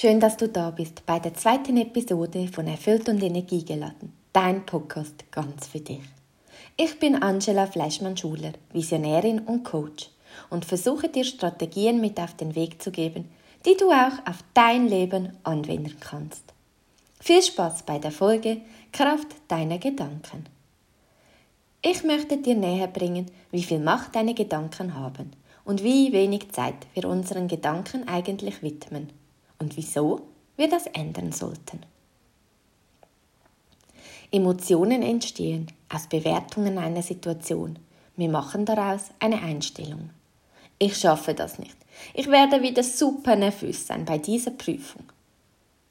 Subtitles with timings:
[0.00, 5.24] Schön, dass du da bist bei der zweiten Episode von Erfüllt und Energiegeladen, dein Podcast
[5.32, 6.04] ganz für dich.
[6.76, 10.08] Ich bin Angela Fleischmann-Schuler, Visionärin und Coach
[10.50, 13.28] und versuche dir Strategien mit auf den Weg zu geben,
[13.66, 16.44] die du auch auf dein Leben anwenden kannst.
[17.18, 18.58] Viel Spaß bei der Folge
[18.92, 20.46] Kraft deiner Gedanken.
[21.82, 25.32] Ich möchte dir näher bringen, wie viel Macht deine Gedanken haben
[25.64, 29.17] und wie wenig Zeit wir unseren Gedanken eigentlich widmen
[29.58, 30.22] und wieso
[30.56, 31.80] wir das ändern sollten.
[34.30, 37.78] Emotionen entstehen aus Bewertungen einer Situation.
[38.16, 40.10] Wir machen daraus eine Einstellung.
[40.78, 41.76] Ich schaffe das nicht.
[42.14, 45.04] Ich werde wieder super nervös sein bei dieser Prüfung.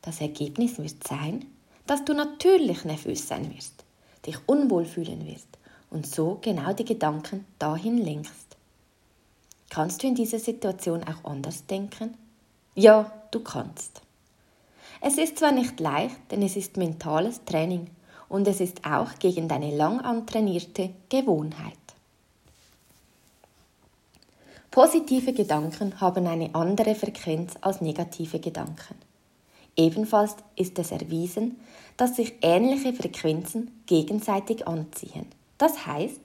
[0.02, 1.46] Das Ergebnis wird sein,
[1.88, 3.84] dass du natürlich nervös sein wirst,
[4.26, 5.48] dich unwohl fühlen wirst
[5.90, 8.56] und so genau die Gedanken dahin lenkst.
[9.70, 12.14] Kannst du in dieser Situation auch anders denken?
[12.76, 14.02] Ja, du kannst.
[15.00, 17.88] Es ist zwar nicht leicht, denn es ist mentales Training
[18.30, 21.74] und es ist auch gegen deine lang antrainierte Gewohnheit.
[24.72, 28.96] Positive Gedanken haben eine andere Frequenz als negative Gedanken.
[29.76, 31.60] Ebenfalls ist es erwiesen,
[31.96, 35.28] dass sich ähnliche Frequenzen gegenseitig anziehen.
[35.58, 36.22] Das heißt,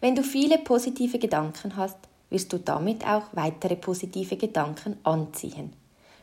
[0.00, 5.72] wenn du viele positive Gedanken hast, wirst du damit auch weitere positive Gedanken anziehen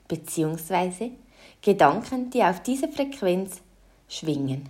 [0.08, 1.12] beziehungsweise
[1.62, 3.62] Gedanken, die auf dieser Frequenz
[4.08, 4.70] schwingen.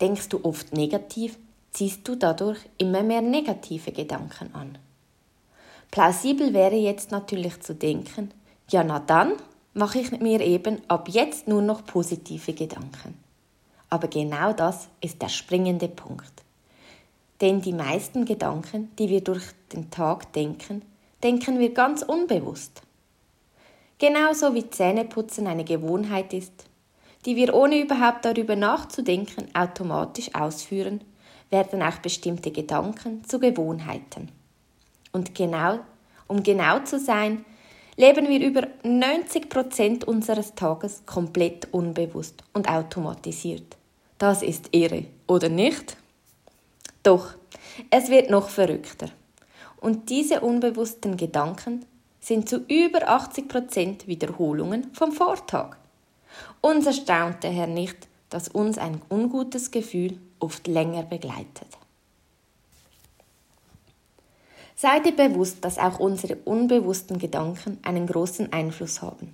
[0.00, 1.38] Denkst du oft negativ,
[1.70, 4.78] ziehst du dadurch immer mehr negative Gedanken an.
[5.90, 8.32] Plausibel wäre jetzt natürlich zu denken,
[8.68, 9.32] ja na dann
[9.74, 13.16] mache ich mir eben ab jetzt nur noch positive Gedanken.
[13.88, 16.32] Aber genau das ist der springende Punkt.
[17.40, 20.82] Denn die meisten Gedanken, die wir durch den Tag denken,
[21.22, 22.82] denken wir ganz unbewusst.
[24.00, 26.64] Genauso wie Zähneputzen eine Gewohnheit ist,
[27.26, 31.04] die wir ohne überhaupt darüber nachzudenken automatisch ausführen,
[31.50, 34.30] werden auch bestimmte Gedanken zu Gewohnheiten.
[35.12, 35.80] Und genau,
[36.28, 37.44] um genau zu sein,
[37.96, 43.76] leben wir über 90 Prozent unseres Tages komplett unbewusst und automatisiert.
[44.16, 45.98] Das ist irre, oder nicht?
[47.02, 47.34] Doch,
[47.90, 49.10] es wird noch verrückter.
[49.78, 51.84] Und diese unbewussten Gedanken
[52.20, 55.76] sind zu über 80 Prozent Wiederholungen vom Vortag.
[56.60, 61.66] Uns erstaunt daher nicht, dass uns ein ungutes Gefühl oft länger begleitet.
[64.76, 69.32] Sei dir bewusst, dass auch unsere unbewussten Gedanken einen großen Einfluss haben.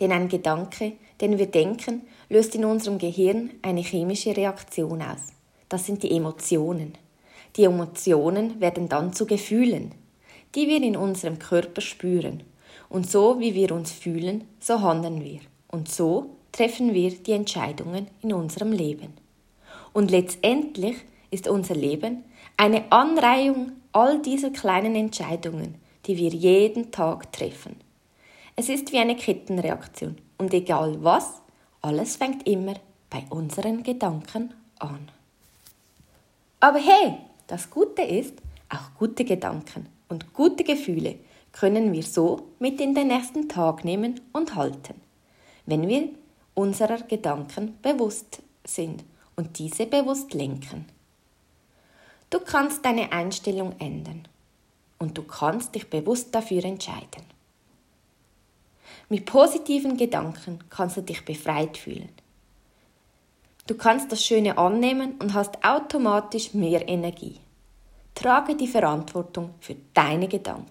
[0.00, 5.28] Denn ein Gedanke, den wir denken, löst in unserem Gehirn eine chemische Reaktion aus.
[5.68, 6.94] Das sind die Emotionen.
[7.56, 9.94] Die Emotionen werden dann zu Gefühlen
[10.54, 12.42] die wir in unserem Körper spüren.
[12.88, 15.40] Und so wie wir uns fühlen, so handeln wir.
[15.68, 19.14] Und so treffen wir die Entscheidungen in unserem Leben.
[19.92, 20.96] Und letztendlich
[21.30, 22.24] ist unser Leben
[22.56, 25.76] eine Anreihung all dieser kleinen Entscheidungen,
[26.06, 27.76] die wir jeden Tag treffen.
[28.56, 31.40] Es ist wie eine Kettenreaktion und egal was,
[31.80, 32.74] alles fängt immer
[33.08, 35.08] bei unseren Gedanken an.
[36.60, 38.34] Aber hey, das Gute ist,
[38.68, 41.16] auch gute Gedanken und gute Gefühle
[41.52, 45.00] können wir so mit in den nächsten Tag nehmen und halten,
[45.64, 46.10] wenn wir
[46.52, 49.04] unserer Gedanken bewusst sind
[49.36, 50.84] und diese bewusst lenken.
[52.28, 54.28] Du kannst deine Einstellung ändern
[54.98, 57.24] und du kannst dich bewusst dafür entscheiden.
[59.08, 62.10] Mit positiven Gedanken kannst du dich befreit fühlen.
[63.66, 67.41] Du kannst das Schöne annehmen und hast automatisch mehr Energie.
[68.14, 70.70] Trage die Verantwortung für deine Gedanken.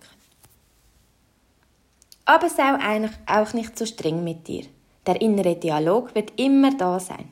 [2.25, 4.65] Aber sei auch nicht so streng mit dir.
[5.05, 7.29] Der innere Dialog wird immer da sein,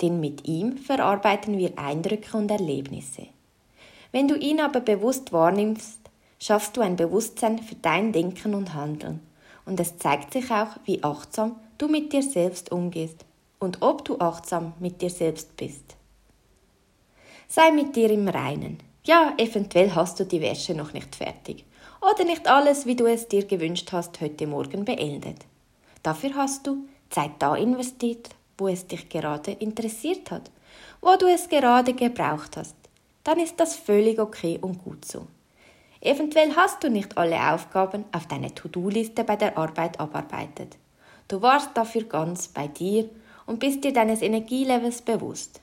[0.00, 3.26] denn mit ihm verarbeiten wir Eindrücke und Erlebnisse.
[4.12, 5.98] Wenn du ihn aber bewusst wahrnimmst,
[6.38, 9.20] schaffst du ein Bewusstsein für dein Denken und Handeln.
[9.66, 13.24] Und es zeigt sich auch, wie achtsam du mit dir selbst umgehst
[13.58, 15.96] und ob du achtsam mit dir selbst bist.
[17.48, 18.78] Sei mit dir im Reinen.
[19.08, 21.64] Ja, eventuell hast du die Wäsche noch nicht fertig
[22.02, 25.46] oder nicht alles, wie du es dir gewünscht hast, heute Morgen beendet.
[26.02, 28.28] Dafür hast du Zeit da investiert,
[28.58, 30.50] wo es dich gerade interessiert hat,
[31.00, 32.76] wo du es gerade gebraucht hast.
[33.24, 35.26] Dann ist das völlig okay und gut so.
[36.02, 40.76] Eventuell hast du nicht alle Aufgaben auf deiner To-Do-Liste bei der Arbeit abarbeitet.
[41.28, 43.08] Du warst dafür ganz bei dir
[43.46, 45.62] und bist dir deines Energielevels bewusst,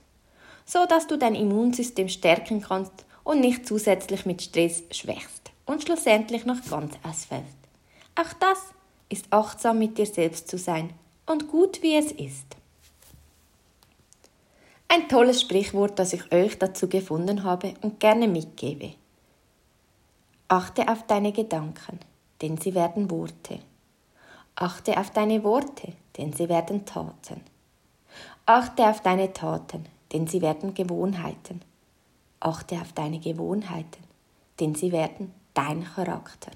[0.66, 6.46] so dass du dein Immunsystem stärken kannst und nicht zusätzlich mit Stress schwächst und schlussendlich
[6.46, 7.44] noch ganz ausfällt.
[8.16, 8.60] Auch das
[9.10, 10.92] ist achtsam mit dir selbst zu sein
[11.26, 12.56] und gut wie es ist.
[14.88, 18.94] Ein tolles Sprichwort, das ich euch dazu gefunden habe und gerne mitgebe.
[20.48, 22.00] Achte auf deine Gedanken,
[22.42, 23.60] denn sie werden Worte.
[24.56, 27.42] Achte auf deine Worte, denn sie werden Taten.
[28.46, 31.62] Achte auf deine Taten, denn sie werden Gewohnheiten.
[32.46, 34.04] Achte auf deine Gewohnheiten,
[34.60, 36.52] denn sie werden dein Charakter.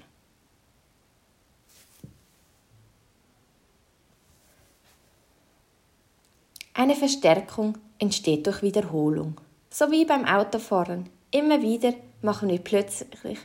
[6.74, 9.38] Eine Verstärkung entsteht durch Wiederholung.
[9.68, 11.10] So wie beim Autofahren.
[11.30, 13.38] Immer wieder machen wir plötzlich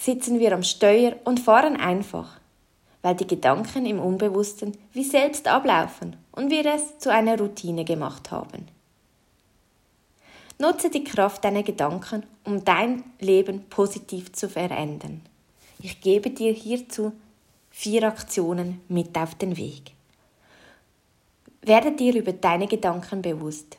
[0.00, 2.40] sitzen wir am Steuer und fahren einfach,
[3.02, 8.30] weil die Gedanken im Unbewussten wie selbst ablaufen und wir es zu einer Routine gemacht
[8.30, 8.66] haben.
[10.60, 15.22] Nutze die Kraft deiner Gedanken, um dein Leben positiv zu verändern.
[15.82, 17.12] Ich gebe dir hierzu
[17.70, 19.92] vier Aktionen mit auf den Weg.
[21.62, 23.78] Werde dir über deine Gedanken bewusst.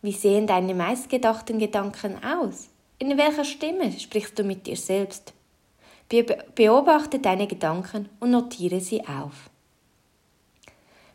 [0.00, 2.70] Wie sehen deine meistgedachten Gedanken aus?
[2.98, 5.34] In welcher Stimme sprichst du mit dir selbst?
[6.54, 9.50] Beobachte deine Gedanken und notiere sie auf.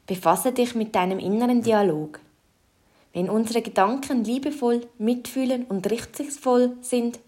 [0.06, 2.19] Befasse dich mit deinem inneren Dialog.
[3.13, 7.19] Wenn unsere Gedanken liebevoll, mitfühlen und rücksichtsvoll sind,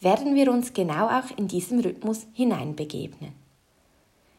[0.00, 3.32] werden wir uns genau auch in diesem Rhythmus hineinbegegnen,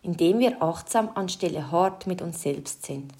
[0.01, 3.13] indem wir achtsam anstelle hart mit uns selbst sind.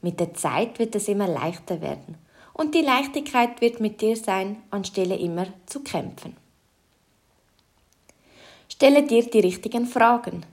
[0.00, 2.16] Mit der Zeit wird es immer leichter werden
[2.54, 6.36] und die Leichtigkeit wird mit dir sein, anstelle immer zu kämpfen.
[8.68, 10.46] Stelle dir die richtigen Fragen.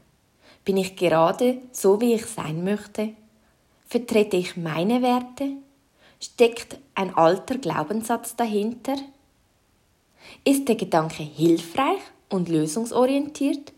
[0.65, 3.13] Bin ich gerade so, wie ich sein möchte?
[3.87, 5.53] Vertrete ich meine Werte?
[6.23, 8.95] Steckt ein alter Glaubenssatz dahinter?
[10.43, 13.73] Ist der Gedanke hilfreich und lösungsorientiert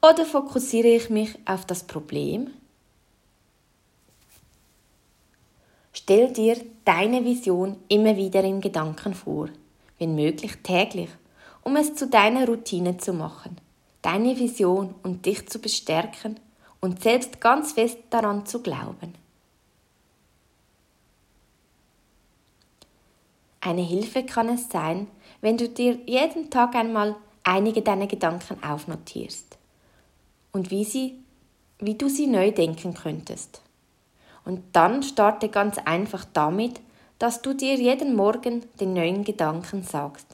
[0.00, 2.52] oder fokussiere ich mich auf das Problem?
[5.92, 9.48] Stell dir deine Vision immer wieder in Gedanken vor,
[9.98, 11.10] wenn möglich täglich,
[11.64, 13.56] um es zu deiner Routine zu machen,
[14.02, 16.38] deine Vision und dich zu bestärken
[16.80, 19.14] und selbst ganz fest daran zu glauben.
[23.68, 25.08] Eine Hilfe kann es sein,
[25.42, 29.58] wenn du dir jeden Tag einmal einige deiner Gedanken aufnotierst
[30.52, 31.18] und wie, sie,
[31.78, 33.60] wie du sie neu denken könntest.
[34.46, 36.80] Und dann starte ganz einfach damit,
[37.18, 40.28] dass du dir jeden Morgen den neuen Gedanken sagst.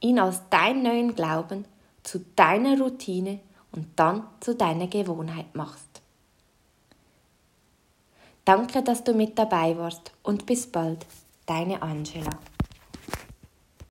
[0.00, 1.64] Ihn als deinen neuen Glauben
[2.02, 3.40] zu deiner Routine
[3.72, 6.02] und dann zu deiner Gewohnheit machst.
[8.44, 11.06] Danke, dass du mit dabei warst und bis bald,
[11.46, 12.30] deine Angela.